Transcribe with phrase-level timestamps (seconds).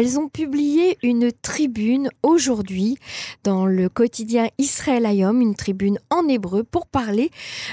[0.00, 2.96] Elles ont publié une tribune aujourd'hui
[3.44, 7.30] dans le quotidien Israël Ayom, une tribune en hébreu pour parler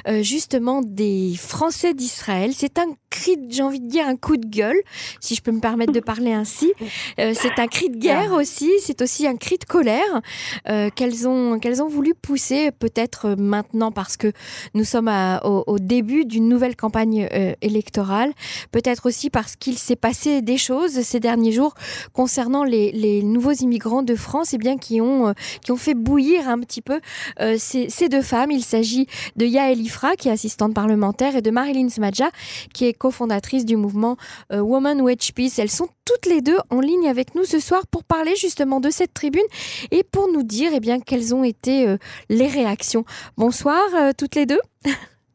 [0.09, 2.51] euh, justement des Français d'Israël.
[2.53, 4.75] C'est un cri, j'ai envie de dire un coup de gueule,
[5.21, 6.73] si je peux me permettre de parler ainsi.
[7.17, 10.21] Euh, c'est un cri de guerre aussi, c'est aussi un cri de colère
[10.67, 14.33] euh, qu'elles ont qu'elles ont voulu pousser peut-être maintenant parce que
[14.73, 15.09] nous sommes
[15.45, 17.29] au, au, début d'une nouvelle campagne
[17.61, 18.33] électorale,
[18.73, 21.73] peut-être aussi parce qu'il s'est passé des choses ces derniers jours
[22.17, 25.93] concernant les, nouveaux immigrants de France et eh bien, qui, ont, euh, qui ont fait
[25.93, 26.99] bouillir un petit peu
[27.39, 28.49] euh, ces, deux femmes.
[28.49, 32.29] Il s'agit de Yael Ifra, qui est assistante parlementaire, et de Marilyn Smadja,
[32.73, 34.17] qui est cofondatrice du mouvement
[34.51, 35.59] euh, Woman Wedge Peace.
[35.59, 38.89] Elles sont toutes les deux en ligne avec nous ce soir pour parler justement de
[38.89, 39.47] cette tribune
[39.91, 41.97] et pour nous dire eh bien, quelles ont été
[42.29, 43.05] les réactions.
[43.37, 43.83] Bonsoir
[44.17, 44.61] toutes les deux.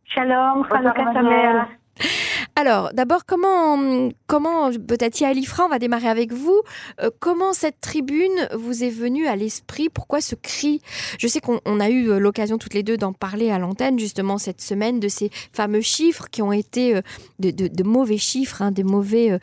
[0.06, 1.68] Shalom, Bonsoir,
[2.56, 6.60] alors, d'abord, comment, comment peut-être Yael Ifra, on va démarrer avec vous.
[7.00, 9.88] Euh, comment cette tribune vous est venue à l'esprit?
[9.88, 10.80] Pourquoi ce cri?
[11.18, 14.38] Je sais qu'on a eu euh, l'occasion toutes les deux d'en parler à l'antenne, justement,
[14.38, 17.02] cette semaine, de ces fameux chiffres qui ont été euh,
[17.38, 19.38] de, mauvais chiffres, hein, des mauvais,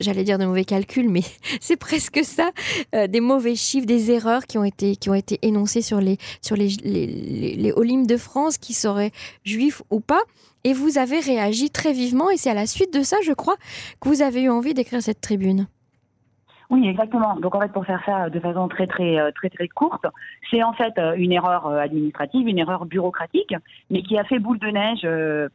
[0.00, 1.22] j'allais dire de mauvais calculs, mais
[1.60, 2.50] c'est presque ça,
[2.92, 6.56] des mauvais chiffres, des erreurs qui ont été, qui ont été énoncées sur les, sur
[6.56, 7.72] les, les
[8.06, 9.12] de France, qui seraient
[9.44, 10.22] juifs ou pas
[10.64, 13.56] et vous avez réagi très vivement et c'est à la suite de ça, je crois,
[14.00, 15.66] que vous avez eu envie d'écrire cette tribune.
[16.70, 17.34] Oui, exactement.
[17.34, 20.06] Donc en fait, pour faire ça de façon très très euh, très très courte,
[20.50, 23.52] c'est en fait euh, une erreur euh, administrative, une erreur bureaucratique,
[23.90, 25.04] mais qui a fait boule de neige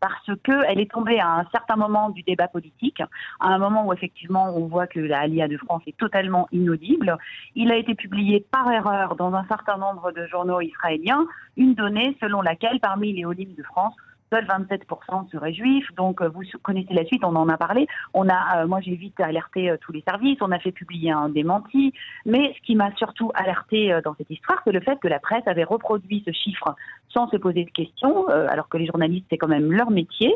[0.01, 3.01] parce que elle est tombée à un certain moment du débat politique,
[3.39, 7.17] à un moment où effectivement on voit que la Alia de France est totalement inaudible.
[7.55, 12.17] Il a été publié par erreur dans un certain nombre de journaux israéliens une donnée
[12.19, 13.95] selon laquelle parmi les Olympiques de France
[14.31, 15.87] seuls 27% seraient juifs.
[15.95, 17.87] Donc, euh, vous connaissez la suite, on en a parlé.
[18.13, 20.37] On a, euh, moi, j'ai vite alerté euh, tous les services.
[20.41, 21.93] On a fait publier un démenti.
[22.25, 25.43] Mais ce qui m'a surtout alerté dans cette histoire, c'est le fait que la presse
[25.47, 26.75] avait reproduit ce chiffre
[27.09, 30.35] sans se poser de questions, alors que les journalistes, c'est quand même leur métier.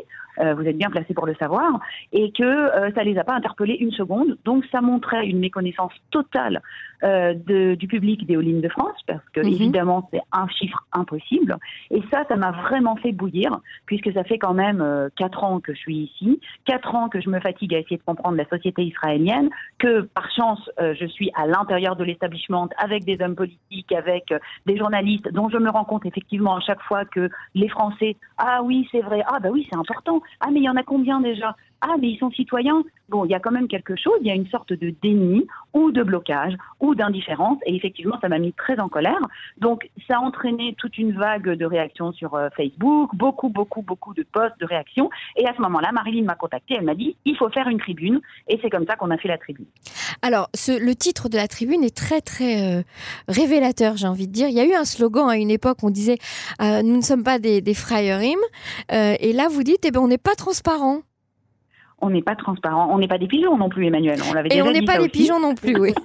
[0.56, 1.80] Vous êtes bien placés pour le savoir,
[2.12, 4.36] et que ça les a pas interpellés une seconde.
[4.44, 6.62] Donc, ça montrait une méconnaissance totale
[7.02, 9.48] de, du public des Olympiques de France, parce que mhm.
[9.48, 11.56] évidemment, c'est un chiffre impossible.
[11.90, 15.60] Et ça, ça m'a vraiment fait bouillir puisque ça fait quand même euh, quatre ans
[15.60, 18.48] que je suis ici, quatre ans que je me fatigue à essayer de comprendre la
[18.48, 23.36] société israélienne, que par chance euh, je suis à l'intérieur de l'établissement avec des hommes
[23.36, 27.28] politiques, avec euh, des journalistes, dont je me rends compte effectivement à chaque fois que
[27.54, 30.68] les Français, ah oui c'est vrai, ah bah oui c'est important, ah mais il y
[30.68, 31.56] en a combien déjà?
[31.80, 32.82] Ah mais ils sont citoyens.
[33.08, 35.46] Bon, il y a quand même quelque chose, il y a une sorte de déni
[35.72, 39.20] ou de blocage ou d'indifférence et effectivement ça m'a mis très en colère.
[39.58, 44.14] Donc ça a entraîné toute une vague de réactions sur euh, Facebook, beaucoup beaucoup beaucoup
[44.14, 47.36] de posts de réactions et à ce moment-là, Marilyn m'a contacté, elle m'a dit il
[47.36, 49.66] faut faire une tribune et c'est comme ça qu'on a fait la tribune.
[50.22, 52.82] Alors le titre de la tribune est très très euh,
[53.28, 54.48] révélateur, j'ai envie de dire.
[54.48, 56.18] Il y a eu un slogan à une époque, on disait
[56.60, 58.38] euh, nous ne sommes pas des, des frayerim
[58.90, 61.02] et là vous dites eh ben on n'est pas transparent
[62.00, 62.88] on n'est pas transparent.
[62.90, 64.18] On n'est pas des pigeons non plus, Emmanuel.
[64.28, 65.94] On l'avait Et on n'est pas des pigeons non plus, oui.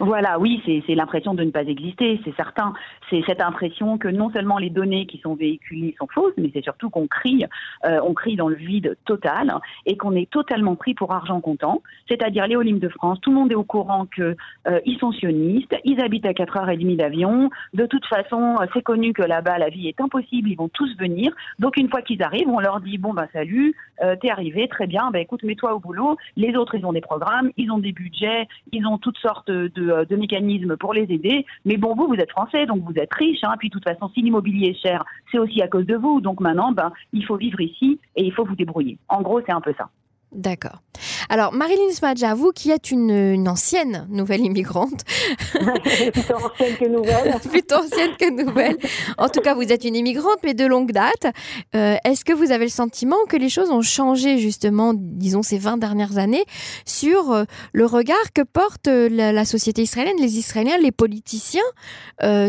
[0.00, 2.72] Voilà, oui, c'est l'impression de ne pas exister, c'est certain.
[3.12, 6.64] C'est cette impression que non seulement les données qui sont véhiculées sont fausses, mais c'est
[6.64, 7.44] surtout qu'on crie,
[7.84, 11.82] euh, on crie dans le vide total et qu'on est totalement pris pour argent comptant.
[12.08, 14.34] C'est-à-dire les de France, tout le monde est au courant que
[14.66, 17.50] euh, sont sionistes, ils habitent à 4h30 d'avion.
[17.74, 20.96] De toute façon, euh, c'est connu que là-bas la vie est impossible, ils vont tous
[20.96, 21.34] venir.
[21.58, 23.74] Donc une fois qu'ils arrivent, on leur dit bon bah salut,
[24.20, 26.16] t'es arrivé, très bien, bah écoute mets-toi au boulot.
[26.36, 29.68] Les autres ils ont des programmes, ils ont des budgets, ils ont toutes sortes de,
[29.68, 31.44] de, mécanismes pour les aider.
[31.66, 33.42] Mais bon, vous, vous êtes français, donc vous êtes riche.
[33.42, 36.20] Hein, puis de toute façon, si l'immobilier est cher, c'est aussi à cause de vous.
[36.20, 38.98] Donc maintenant, ben, il faut vivre ici et il faut vous débrouiller.
[39.08, 39.88] En gros, c'est un peu ça.
[40.32, 40.80] D'accord.
[41.28, 45.04] Alors, Marilyn Smadja, vous qui êtes une, ancienne nouvelle immigrante.
[46.12, 47.40] Plutôt ancienne que nouvelle.
[47.50, 48.78] Plutôt ancienne que nouvelle.
[49.18, 51.34] En tout cas, vous êtes une immigrante, mais de longue date.
[51.74, 55.58] Euh, est-ce que vous avez le sentiment que les choses ont changé, justement, disons, ces
[55.58, 56.44] 20 dernières années,
[56.84, 61.62] sur euh, le regard que porte euh, la, société israélienne, les Israéliens, les politiciens,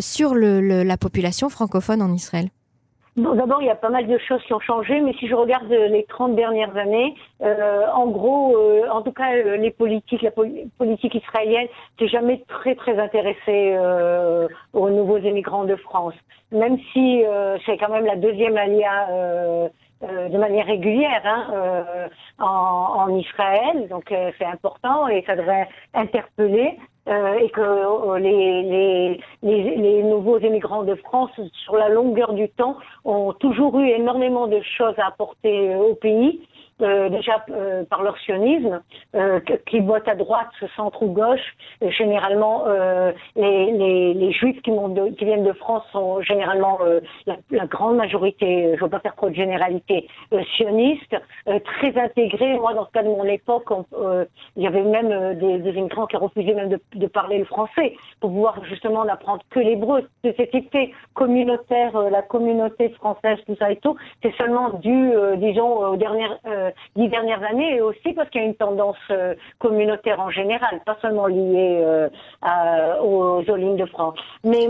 [0.01, 2.49] sur la population francophone en Israël?
[3.15, 5.69] D'abord, il y a pas mal de choses qui ont changé, mais si je regarde
[5.69, 7.13] les 30 dernières années,
[7.43, 11.67] euh, en gros, euh, en tout cas, euh, les politiques, la politique israélienne,
[11.99, 16.15] s'est jamais très très intéressée euh, aux nouveaux émigrants de France.
[16.51, 17.23] Même si
[17.65, 19.07] c'est quand même la deuxième alia
[20.03, 22.07] de manière régulière hein,
[22.39, 26.77] en, en, Israël, donc c'est important et ça devrait interpeller.
[27.07, 31.31] et que les, les, les, les, nouveaux émigrants de France,
[31.63, 36.41] sur la longueur du temps, ont toujours eu énormément de choses à apporter au pays
[36.81, 38.81] euh, déjà euh, par leur sionisme,
[39.15, 41.55] euh, qui votent à droite, centre ou gauche.
[41.81, 42.65] généralement,
[43.35, 44.71] les, juifs qui,
[45.25, 46.79] viennent de France sont généralement
[47.25, 50.07] la, grande majorité, je ne veux pas faire trop de généralité,
[50.55, 51.15] sionistes,
[51.45, 52.57] très intégrés.
[52.57, 53.67] Moi, dans le cas de mon époque,
[54.55, 58.63] il y avait même des, immigrants qui refusaient même de, parler le français pour pouvoir
[58.65, 60.07] justement n'apprendre que l'hébreu.
[60.23, 65.97] Cet effet communautaire, la communauté française, tout ça et tout, c'est seulement dû, disons, aux
[65.97, 66.62] dernières euh,
[66.95, 70.81] dix dernières années et aussi parce qu'il y a une tendance euh, communautaire en général,
[70.85, 72.09] pas seulement liée euh,
[73.01, 74.19] aux, aux de France.
[74.43, 74.67] Mais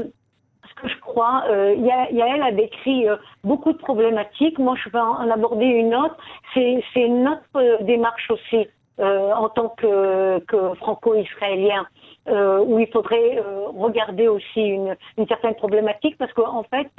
[0.70, 3.06] ce que je crois, euh, Yael a décrit
[3.44, 4.58] beaucoup de problématiques.
[4.60, 6.18] Moi, je vais en aborder une autre.
[6.54, 8.68] C'est notre démarche aussi
[9.00, 10.42] en tant que,
[10.76, 11.86] franco-israélien.
[12.30, 14.96] Euh, où il faudrait euh, regarder aussi une,
[15.28, 16.90] certaine problématique parce qu'en fait,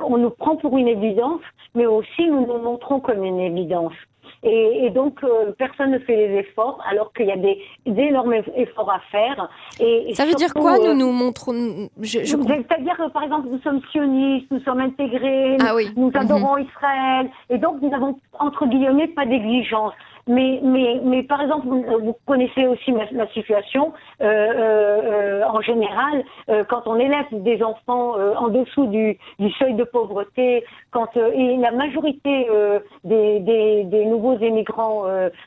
[0.00, 1.40] on nous prend pour une évidence,
[1.74, 3.94] mais aussi nous nous montrons comme une évidence.
[4.42, 8.34] Et, et donc, euh, personne ne fait les efforts, alors qu'il y a des d'énormes
[8.56, 9.48] efforts à faire.
[9.80, 12.36] Et, Ça veut dire quoi, nous nous montrons je, je...
[12.36, 15.90] C'est-à-dire que, par exemple, nous sommes sionistes, nous sommes intégrés, ah, oui.
[15.96, 16.66] nous, adorons mhm.
[16.68, 19.92] Israël, et donc nous n'avons, entre guillemets, pas d'exigence.
[20.26, 23.92] Mais, mais, mais par exemple, vous, connaissez aussi ma, ma situation.
[24.20, 29.50] Euh, euh, en général, euh, quand on élève des enfants euh, en dessous du, du,
[29.52, 32.46] seuil de pauvreté, quand et la majorité
[33.04, 35.04] des, des, des, nouveaux émigrants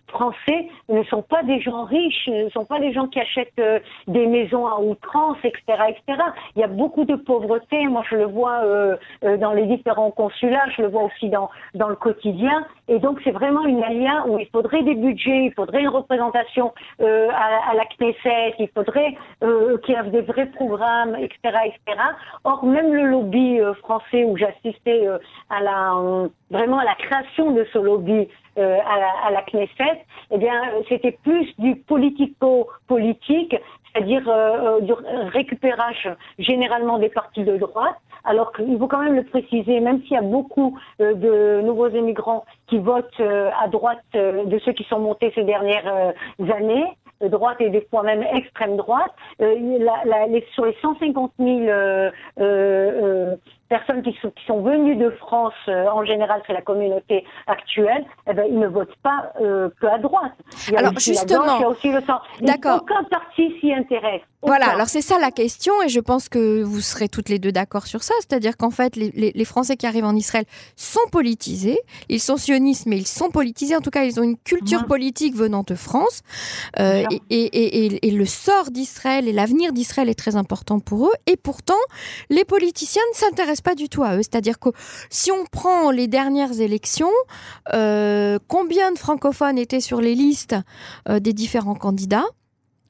[0.07, 3.61] français ne sont pas des gens riches, ne sont pas des gens qui achètent
[4.07, 6.21] des maisons à outrance, etc., etc.
[6.55, 7.87] Il y a beaucoup de pauvreté.
[7.87, 8.61] Moi, je le vois
[9.21, 12.65] dans les différents consulats, je le vois aussi dans dans le quotidien.
[12.87, 16.73] Et donc, c'est vraiment une alia où il faudrait des budgets, il faudrait une représentation
[17.01, 21.57] euh, à, à, la Knesset, il faudrait euh, qu'il y ait des vrais programmes, etc.,
[21.65, 21.99] etc.
[22.43, 25.17] Or, même le lobby euh, français où j'assistais euh,
[25.49, 28.27] à la vraiment à la création de ce lobby
[28.57, 30.53] euh, à, la, à la Knesset, eh bien,
[30.87, 33.55] c'était plus du politico-politique,
[33.93, 34.93] c'est-à-dire euh, du
[35.31, 36.09] récupérage
[36.39, 40.17] généralement des partis de droite, alors qu'il faut quand même le préciser, même s'il y
[40.17, 44.83] a beaucoup euh, de nouveaux immigrants qui votent euh, à droite euh, de ceux qui
[44.85, 46.85] sont montés ces dernières années,
[47.21, 51.61] droite et des fois même extrême droite, la, la, les, sur les 150 000
[53.73, 58.05] personnes qui sont, qui sont venues de France, euh, en général c'est la communauté actuelle,
[58.29, 60.33] eh ben, ils ne votent pas euh, que à droite.
[60.67, 62.27] Il y a alors justement, il y a aussi le centre.
[62.41, 62.81] D'accord.
[62.83, 64.21] Aucun parti s'y intéresse.
[64.45, 67.53] Voilà, alors c'est ça la question et je pense que vous serez toutes les deux
[67.53, 70.43] d'accord sur ça, c'est-à-dire qu'en fait les, les, les, Français qui arrivent en Israël
[70.75, 71.79] sont politisés,
[72.09, 75.33] ils sont sionistes mais ils sont politisés, en tout cas ils ont une culture politique
[75.33, 76.23] venant de France
[76.79, 81.07] euh, et, et, et, et, le sort d'Israël et l'avenir d'Israël est très important pour
[81.07, 81.83] eux et pourtant
[82.29, 84.23] les politiciens ne s'intéressent pas du tout à eux.
[84.23, 84.69] C'est-à-dire que
[85.09, 87.13] si on prend les dernières élections,
[87.73, 90.55] euh, combien de francophones étaient sur les listes
[91.09, 92.25] euh, des différents candidats?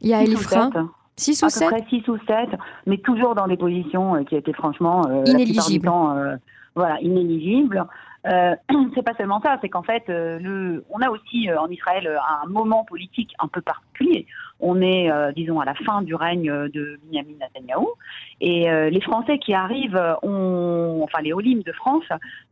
[0.01, 0.69] Il y a Elifra
[1.15, 2.49] 6 ou 7 6 ou 7,
[2.87, 5.89] mais toujours dans des positions euh, qui étaient franchement euh, inéligibles.
[5.89, 6.37] Euh,
[6.75, 7.85] voilà, inéligibles.
[8.25, 8.55] Euh,
[8.95, 12.83] c'est pas seulement ça, c'est qu'en fait, le, on a aussi en Israël un moment
[12.83, 14.25] politique un peu particulier.
[14.65, 17.85] On est, disons, à la fin du règne de Benjamin Netanyahu,
[18.39, 22.05] et les Français qui arrivent, ont, enfin les Olim de France,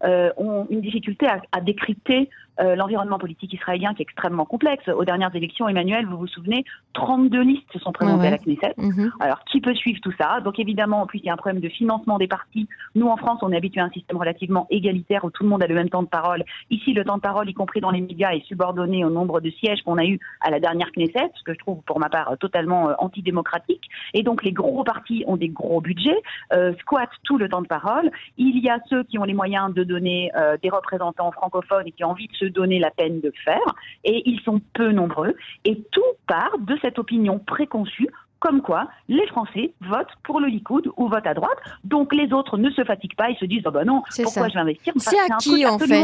[0.03, 2.29] ont une difficulté à décrypter
[2.61, 4.87] l'environnement politique israélien qui est extrêmement complexe.
[4.87, 6.63] Aux dernières élections, Emmanuel, vous vous souvenez,
[6.93, 8.73] 32 listes se sont présentées ouais, à la Knesset.
[8.77, 9.09] -hmm.
[9.19, 10.41] Alors, qui peut suivre tout ça?
[10.41, 12.67] Donc, évidemment, en plus, il y a un problème de financement des partis.
[12.95, 15.63] Nous, en France, on est habitué à un système relativement égalitaire où tout le monde
[15.63, 16.43] a le même temps de parole.
[16.69, 19.49] Ici, le temps de parole, y compris dans les médias, est subordonné au nombre de
[19.49, 22.37] sièges qu'on a eu à la dernière Knesset, ce que je trouve pour ma part
[22.39, 23.85] totalement euh, antidémocratique.
[24.13, 26.21] Et donc, les gros partis ont des gros budgets,
[26.53, 28.11] euh, squattent tout le temps de parole.
[28.37, 31.91] Il y a ceux qui ont les moyens de donner euh, des représentants francophones et
[31.91, 33.75] qui ont envie de se donner la peine de le faire.
[34.03, 35.35] Et ils sont peu nombreux.
[35.65, 40.89] Et tout part de cette opinion préconçue comme quoi les Français votent pour le Likoud
[40.97, 41.59] ou votent à droite.
[41.83, 44.49] Donc les autres ne se fatiguent pas, ils se disent oh ben non, pourquoi ça.
[44.49, 44.93] je vais investir?
[44.97, 46.03] C'est à qui en fait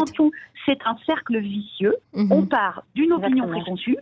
[0.65, 1.95] C'est un cercle vicieux.
[2.13, 2.33] Mm -hmm.
[2.37, 3.63] On part d'une opinion Exactement.
[3.63, 3.97] préconçue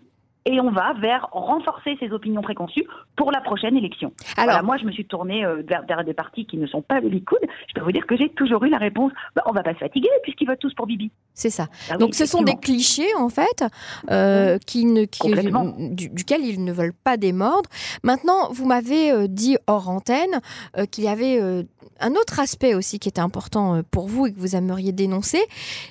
[0.45, 2.85] et on va vers renforcer ces opinions préconçues
[3.15, 4.13] pour la prochaine élection.
[4.37, 6.81] Alors, voilà, moi, je me suis tournée euh, vers, vers, des partis qui ne sont
[6.81, 7.39] pas le Likoud.
[7.67, 9.79] Je peux vous dire que j'ai toujours eu la réponse bah, on va pas se
[9.79, 11.11] fatiguer puisqu'ils votent tous pour Bibi.
[11.33, 11.67] C'est ça.
[11.89, 13.65] Ah, Donc, oui, ce sont des clichés, en fait,
[14.09, 15.33] euh, qui ne, qui,
[15.91, 17.69] du, duquel ils ne veulent pas démordre.
[18.03, 20.41] Maintenant, vous m'avez euh, dit hors antenne
[20.77, 21.63] euh, qu'il y avait euh,
[21.99, 25.41] un autre aspect aussi qui était important pour vous et que vous aimeriez dénoncer,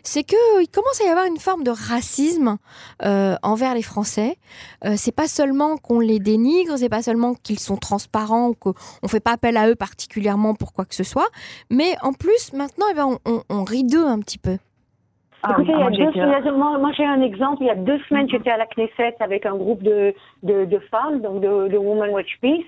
[0.02, 2.58] c'est qu'il commence à y avoir une forme de racisme
[3.00, 4.38] envers les Français.
[4.96, 9.20] c'est pas seulement qu'on les dénigre, c'est pas seulement qu'ils sont transparents ou qu'on fait
[9.20, 11.28] pas appel à eux particulièrement pour quoi que ce soit,
[11.70, 14.58] mais en plus maintenant, eh ben, on, on rit d'eux un petit peu.
[15.46, 17.58] Ah Écoutez, il y a deux semaines, moi, j'ai un exemple.
[17.60, 20.78] Il y a deux semaines, j'étais à la Knesset avec un groupe de, de, de
[20.90, 22.64] femmes, donc de, de Women Watch Peace,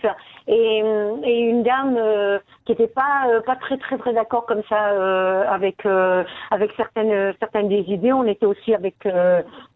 [0.46, 0.82] et,
[1.24, 4.90] et une dame euh, qui n'était pas euh, pas très très très d'accord comme ça
[4.90, 5.86] euh, avec
[6.50, 8.12] avec certaines certaines des idées.
[8.12, 9.08] On était aussi avec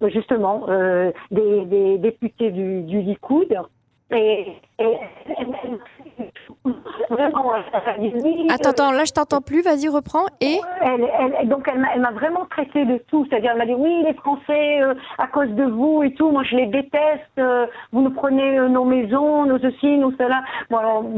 [0.02, 0.66] justement
[1.30, 3.56] des, des députés du, du Likoud.
[4.12, 4.60] Et,
[8.50, 10.26] Attends, attends, là je t'entends plus, vas-y reprends.
[10.40, 10.58] Et?
[10.82, 14.82] Elle, donc elle m'a vraiment traité de tout, c'est-à-dire elle m'a dit oui les Français
[14.82, 18.58] euh, à cause de vous et tout, moi je les déteste, euh, vous nous prenez
[18.58, 20.42] euh, nos maisons, nos ceci, nos cela.
[20.70, 21.02] Bon alors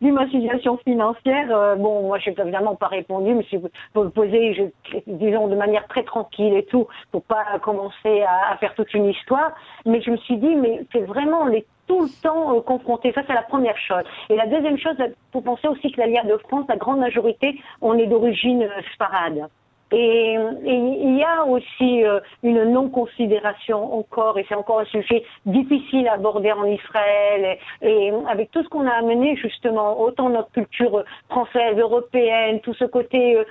[0.00, 4.10] vu, ma situation financière, bon moi j'ai évidemment pas répondu, mais si vous, vous le
[4.10, 4.62] posez, je,
[5.06, 9.52] disons de manière très tranquille et tout, pour pas commencer à faire toute une histoire.
[9.86, 13.12] Mais je me suis dit mais c'est vraiment les tout le temps euh, confrontés.
[13.12, 14.04] Ça, c'est la première chose.
[14.30, 14.96] Et la deuxième chose,
[15.32, 19.48] faut penser aussi que l'Alliance de France, la grande majorité, on est d'origine euh, sparade.
[19.92, 26.08] Et, il y a aussi euh, une non-considération encore, et c'est encore un sujet difficile
[26.08, 31.04] à aborder en Israël, et, avec tout ce qu'on a amené justement, autant notre culture
[31.28, 33.44] française, européenne, tout ce côté euh,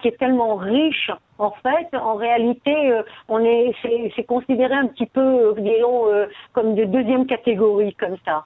[0.00, 3.72] qui est tellement riche, en fait, en réalité, euh, on est,
[4.16, 6.06] c'est considéré un petit peu, euh, disons,
[6.52, 8.44] comme de deuxième catégorie, comme ça.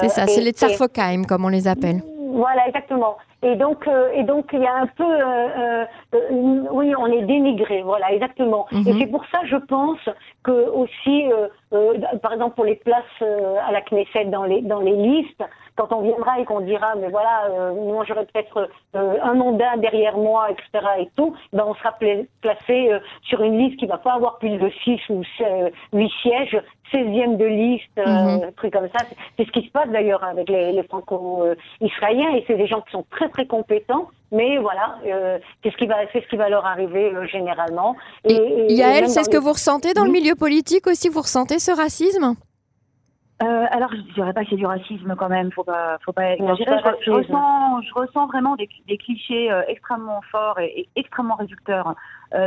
[0.00, 2.02] c'est ça, c'est les Tsarfokheim, comme on les appelle.
[2.32, 3.16] Voilà, exactement.
[3.44, 5.84] Et donc, euh, et donc, il y a un peu, euh,
[6.14, 8.66] euh, oui, on est dénigré, voilà, exactement.
[8.70, 8.98] Et mhm.
[9.00, 9.98] c'est pour ça, je pense
[10.44, 11.24] que aussi,
[12.22, 15.42] par exemple, pour les places à la Knesset dans les dans les listes,
[15.76, 20.48] quand on viendra et qu'on dira, mais voilà, moi j'aurais peut-être un mandat derrière moi,
[20.50, 20.86] etc.
[20.98, 21.96] et tout, ben on sera
[22.40, 22.90] placé
[23.22, 25.22] sur une liste qui va pas avoir plus de 6 ou
[25.92, 26.60] 8 sièges,
[26.92, 29.04] 16e de liste, mm truc comme ça.
[29.36, 32.92] C'est ce qui se passe d'ailleurs avec les, les franco-israéliens et c'est des gens qui
[32.92, 36.48] sont très très compétents, mais voilà, euh, c'est ce qui va, c'est ce qui va
[36.48, 37.96] leur arriver euh, généralement.
[38.24, 41.08] Et, et, Yael, c'est ce que vous ressentez dans le milieu politique aussi?
[41.08, 42.34] Vous ressentez ce racisme?
[43.42, 46.34] Euh, alors, je dirais pas que c'est du racisme quand même, faut pas, faut pas
[46.34, 46.76] exagérer.
[47.04, 51.88] Je, ressens, je ressens vraiment des, des clichés euh, extrêmement forts et, et extrêmement réducteurs.
[51.88, 51.92] euh,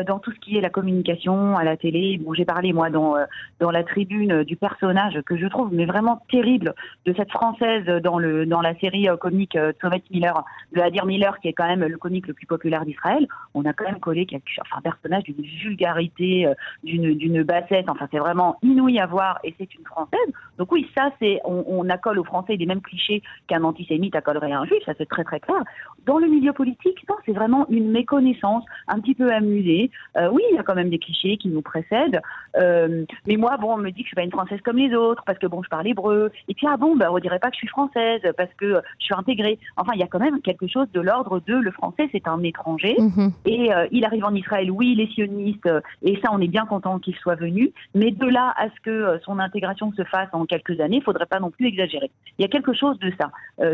[0.08, 2.18] dans tout ce qui est la communication à la télé.
[2.18, 3.26] Bon, j'ai parlé moi dans euh,
[3.60, 6.74] dans la tribune du personnage que je trouve mais vraiment terrible
[7.06, 11.48] de cette française dans le dans la série comique Thomas Miller, de Adir Miller qui
[11.48, 13.28] est quand même le comique le plus populaire d'Israël.
[13.54, 16.48] On a quand même collé quelque, enfin, un personnage d'une vulgarité,
[16.84, 17.86] d'une d'une bassesse.
[17.88, 20.30] Enfin, c'est vraiment inouï à voir et c'est une française.
[20.58, 24.52] Donc oui, ça, c'est on, on, accole aux Français les mêmes clichés qu'un antisémite accolerait
[24.52, 25.62] à un juif, ça c'est très très clair.
[26.06, 29.75] Dans le milieu politique, c'est vraiment une méconnaissance, un petit peu amusée.
[30.18, 32.22] Euh, oui, il y a quand même des clichés qui nous précèdent,
[32.58, 34.94] euh, mais moi, bon, on me dit que je suis pas une Française comme les
[34.94, 36.32] autres parce que bon, je parle hébreu.
[36.48, 39.06] Et puis ah bon, bah, on dirait pas que je suis française parce que je
[39.06, 39.60] suis intégrée.
[39.78, 42.42] Enfin, il y a quand même quelque chose de l'ordre de le français, c'est un
[42.44, 43.32] étranger mhm.
[43.46, 44.72] et euh, il arrive en Israël.
[44.72, 45.70] Oui, il est sioniste
[46.04, 47.72] et ça, on est bien content qu'il soit venu.
[47.94, 51.26] Mais de là à ce que son intégration se fasse en quelques années, il faudrait
[51.26, 52.12] pas non plus exagérer.
[52.38, 53.32] Il y a quelque chose de ça.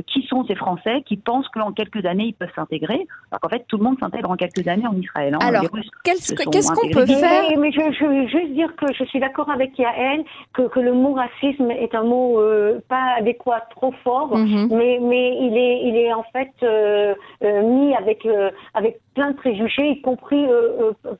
[0.08, 3.08] Qui sont ces Français qui pensent qu'en quelques années, ils peuvent s'intégrer?
[3.31, 5.34] Alors qu'en fait, tout le monde s'intègre en quelques années en Israël.
[5.34, 5.39] Hein.
[5.41, 5.63] Alors,
[6.03, 6.33] qu'est-ce
[6.74, 10.63] qu'on peut faire mais, je, veux juste dire que je suis d'accord avec Yael que,
[10.63, 14.69] que le mot racisme est un mot euh, pas adéquat, trop fort, mhm.
[14.71, 18.27] mais, mais il, est, il est en fait euh, mis avec,
[18.74, 20.45] avec plein de préjugés, y compris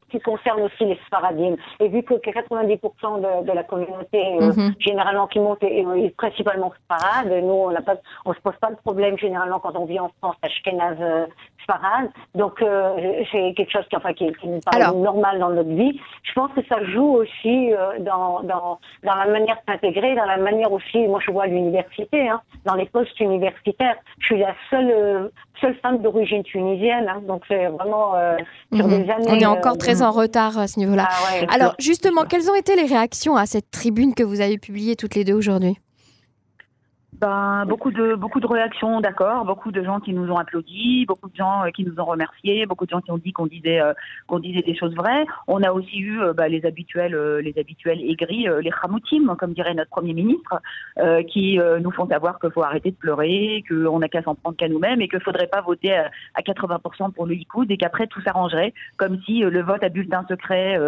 [0.10, 1.56] qui concernent aussi les Sfaradim.
[1.80, 4.74] Et vu que 90% de, de, la communauté, mhm.
[4.80, 7.72] généralement qui monte, est, principalement Sfarad, nous, on
[8.25, 11.28] on se pose pas de problème généralement quand on vit en France, Ashkenaz,
[12.36, 16.00] Donc euh, c'est quelque chose qui, enfin, qui, qui nous paraît normal dans notre vie.
[16.24, 20.25] Je pense que ça joue aussi euh, dans, dans, dans la manière de s'intégrer, dans
[20.25, 23.96] la manière aussi, moi je vois l'université, hein, dans les postes universitaires.
[24.20, 28.16] Je suis la seule euh, seule femme d'origine tunisienne, hein, donc c'est vraiment
[28.74, 29.25] sur des années.
[29.28, 31.08] On est encore très en retard à ce niveau-là.
[31.10, 34.96] Ah Alors justement, quelles ont été les réactions à cette tribune que vous avez publiée
[34.96, 35.78] toutes les deux aujourd'hui?
[37.22, 41.30] Ben, beaucoup de beaucoup de réactions, d'accord, beaucoup de gens qui nous ont applaudi, beaucoup
[41.30, 43.80] de gens euh, qui nous ont remerciés, beaucoup de gens qui ont dit qu'on disait
[43.80, 43.94] euh,
[44.25, 45.25] qu'on disait des choses vraies.
[45.46, 49.75] On a aussi eu euh, bah, les habituels les habituels aigris, les ramoutim, comme dirait
[49.75, 50.60] notre premier ministre,
[51.28, 54.68] qui nous font savoir qu'il faut arrêter de pleurer, qu'on n'a qu'à s'en prendre qu'à
[54.68, 56.10] nous-mêmes et qu'il faudrait pas voter à,
[56.40, 60.80] 80% pour le Likoud et qu'après tout s'arrangerait, comme si le vote à bulletin secret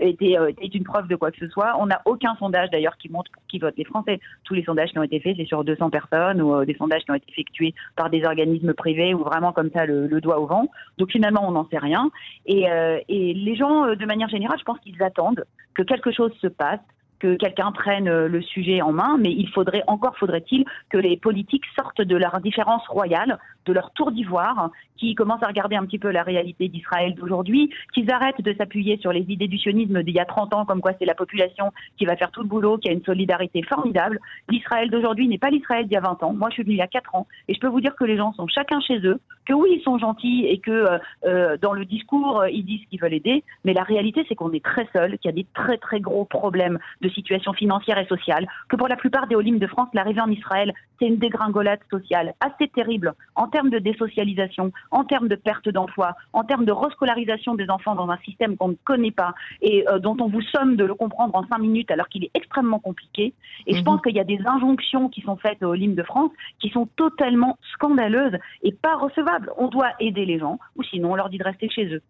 [0.00, 1.76] était, était une preuve de quoi que ce soit.
[1.78, 4.20] On n'a aucun sondage d'ailleurs qui montre pour qui votent les Français.
[4.44, 7.10] Tous les sondages qui ont été faits, c'est sur 200 personnes ou des sondages qui
[7.12, 10.68] ont été effectués par des organismes privés ou vraiment comme ça le, doigt au vent.
[10.98, 12.10] Donc finalement, on n'en sait rien.
[12.46, 12.66] Et,
[13.08, 15.44] et les gens, de manière générale, je pense qu'ils attendent
[15.74, 16.80] que quelque chose se passe
[17.24, 21.16] que quelqu'un prenne euh, le sujet en main, mais il faudrait encore faudrait-il que les
[21.16, 25.86] politiques sortent de leur indifférence royale, de leur tour d'ivoire, qui commencent à regarder un
[25.86, 30.02] petit peu la réalité d'Israël d'aujourd'hui, qu'ils arrêtent de s'appuyer sur les idées du sionisme
[30.02, 32.48] d'il y a 30 ans, comme quoi c'est la population qui va faire tout le
[32.48, 34.20] boulot, qui a une solidarité formidable.
[34.50, 36.34] L'Israël d'aujourd'hui n'est pas l'Israël d'il y a 20 ans.
[36.34, 38.04] Moi, je suis venue il y a 4 ans, et je peux vous dire que
[38.04, 41.56] les gens sont chacun chez eux, que oui, ils sont gentils et que euh, euh,
[41.60, 44.86] dans le discours, ils disent qu'ils veulent aider, mais la réalité, c'est qu'on est très
[44.92, 48.76] seul, qu'il y a des très très gros problèmes de situation financière et sociale, que
[48.76, 52.68] pour la plupart des Olim de France, l'arrivée en Israël, c'est une dégringolade sociale assez
[52.68, 57.70] terrible en termes de désocialisation, en termes de perte d'emploi, en termes de rescolarisation des
[57.70, 60.84] enfants dans un système qu'on ne connaît pas et euh, dont on vous somme de
[60.84, 63.34] le comprendre en cinq minutes alors qu'il est extrêmement compliqué.
[63.66, 63.84] Et je mhm.
[63.84, 66.30] pense qu'il y a des injonctions qui sont faites aux Olim de France
[66.60, 69.50] qui sont totalement scandaleuses et pas recevables.
[69.56, 72.02] On doit aider les gens ou sinon on leur dit de rester chez eux.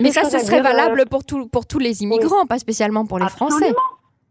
[0.00, 3.28] Mais ça, ce serait valable pour, tout, pour tous les immigrants, pas spécialement pour les
[3.28, 3.72] Français.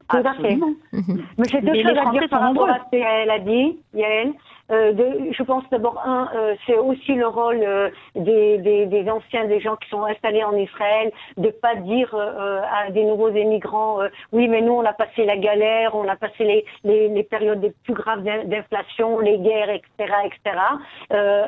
[0.10, 0.56] Tout à fait.
[0.56, 1.24] Mhm.
[1.38, 4.34] Mais j'ai deux choses à dire par rapport à ce qu'elle a dit, Yael.
[4.70, 9.10] Euh, de, je pense d'abord, un, euh, c'est aussi le rôle euh, des, des, des,
[9.10, 13.30] anciens, des gens qui sont installés en Israël, de pas dire euh, à des nouveaux
[13.30, 14.00] émigrants,
[14.34, 17.62] oui, mais nous, on a passé la galère, on a passé les, les, les périodes
[17.62, 20.58] les plus graves d'inflation, les guerres, etc., etc.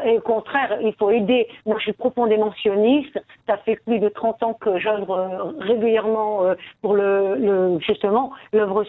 [0.06, 1.48] et au contraire, il faut aider.
[1.66, 3.20] Moi, je suis profondément sioniste.
[3.48, 6.44] Ça fait plus de 30 ans que j'œuvre régulièrement
[6.82, 8.84] pour le, le justement l'œuvre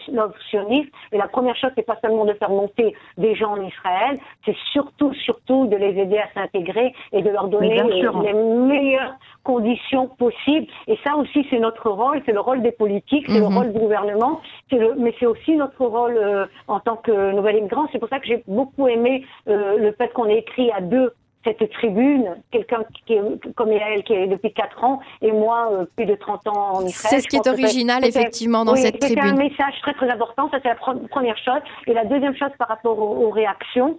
[0.49, 0.91] sioniste.
[1.11, 4.55] Et la première chose, c'est pas seulement de faire monter des gens en Israël, c'est
[4.71, 10.67] surtout, surtout de les aider à s'intégrer et de leur donner les, meilleures conditions possibles.
[10.87, 13.57] Et ça aussi, c'est notre rôle, c'est le rôle des politiques, c'est le mhm.
[13.57, 17.87] rôle du gouvernement, le, mais c'est aussi notre rôle euh, en tant que nouvel immigrant.
[17.91, 21.13] C'est pour ça que j'ai beaucoup aimé euh, le fait qu'on ait écrit à deux
[21.43, 25.85] cette tribune, quelqu'un qui est comme elle, qui est depuis 4 ans, et moi, euh,
[25.95, 27.15] plus de 30 ans en Israël.
[27.15, 29.23] C'est ce qui est original, effectivement, dans cette tribune.
[29.23, 30.49] C'est un message très, très important.
[30.51, 31.61] Ça, c'est la première chose.
[31.87, 33.97] Et la deuxième chose par rapport aux réactions,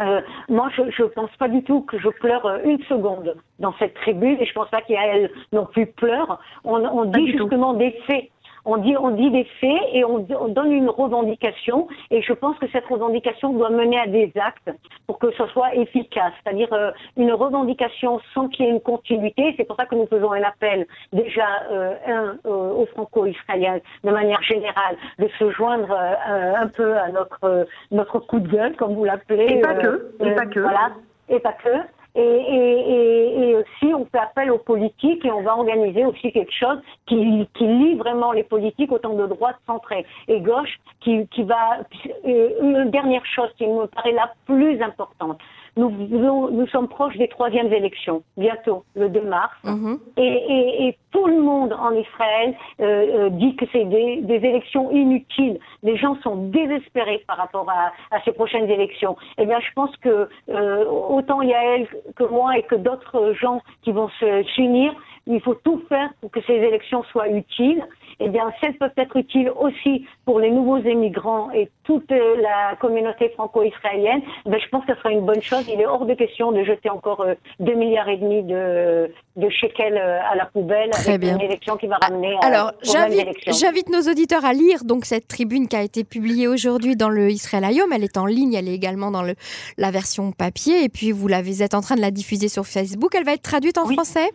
[0.00, 3.72] euh, moi, je ne pense pas du tout que je pleure euh, une seconde dans
[3.78, 6.40] cette tribune et je pense pas qu'il y a elle non plus pleure.
[6.64, 8.30] On, on dit justement des faits
[8.64, 11.88] on dit, on dit des faits et on, donne une revendication.
[12.10, 14.70] Et je pense que cette revendication doit mener à des actes
[15.06, 16.32] pour que ce soit efficace.
[16.42, 19.54] C'est-à-dire euh, une revendication sans qu'il y ait une continuité.
[19.56, 24.10] C'est pour ça que nous faisons un appel déjà euh, un euh, aux franco-israéliens de
[24.10, 29.04] manière générale de se joindre un peu à notre notre coup de gueule, comme vous
[29.04, 29.44] l'appelez.
[29.44, 30.12] Et pas que.
[30.20, 30.60] Et pas que.
[30.60, 30.92] Voilà.
[31.28, 31.68] Et pas que.
[32.16, 37.48] Et, aussi, on fait appel aux politiques et on va organiser aussi quelque chose qui,
[37.54, 39.92] qui lie vraiment les politiques autant de droite, centre
[40.28, 41.78] et gauche, qui, qui va...
[42.24, 45.38] Une dernière chose qui me paraît la plus importante,
[45.76, 49.52] nous, nous, sommes proches des troisièmes élections, bientôt, le 2 mars.
[49.64, 49.98] Mhm.
[50.16, 54.34] et, et, et, tout le monde en Israël euh, euh, dit que c'est des, des,
[54.34, 55.60] élections inutiles.
[55.84, 59.16] Les gens sont désespérés par rapport à, à ces prochaines élections.
[59.38, 63.92] Eh bien, je pense que euh, autant Yael que moi et que d'autres gens qui
[63.92, 64.92] vont se s'unir,
[65.28, 67.84] il faut tout faire pour que ces élections soient utiles
[68.20, 72.76] eh bien, celles peuvent être utiles aussi pour les nouveaux émigrants et toute euh, la
[72.76, 74.22] communauté franco-israélienne.
[74.46, 75.68] Ben, je pense que ce sera une bonne chose.
[75.68, 77.24] Il est hors de question de jeter encore
[77.60, 81.40] 2 euh, milliards et demi de, de shekels euh, à la poubelle Très avec une
[81.40, 85.76] élection qui va ah, ramener Alors, j'invite nos auditeurs à lire donc cette tribune qui
[85.76, 87.92] a été publiée aujourd'hui dans le Israël Ayom.
[87.92, 89.34] Elle est en ligne, elle est également dans le,
[89.78, 93.14] la version papier et puis vous l'avez êtes en train de la diffuser sur Facebook.
[93.14, 94.30] Elle va être traduite en français?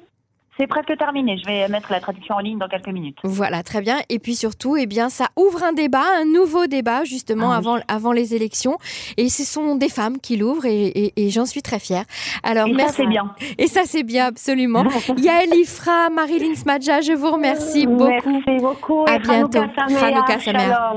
[0.59, 1.37] C'est presque terminé.
[1.37, 3.17] Je vais mettre la traduction en ligne dans quelques minutes.
[3.23, 3.97] Voilà, très bien.
[4.09, 7.79] Et puis surtout, eh bien, ça ouvre un débat, un nouveau débat justement ah avant,
[7.87, 8.77] avant les élections.
[9.17, 12.03] Et ce sont des femmes qui l'ouvrent et, j'en suis très fière.
[12.43, 12.95] Alors, et merci.
[12.95, 13.33] ça, c'est bien.
[13.57, 14.83] Et ça, c'est bien, absolument.
[15.17, 18.29] Yael Ifra, Marilyn Smadja, je vous remercie beaucoup.
[18.29, 19.05] Merci beaucoup.
[19.07, 19.61] À bientôt.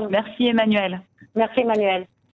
[0.09, 1.01] Merci Emmanuel.
[1.35, 2.07] Merci Emmanuel.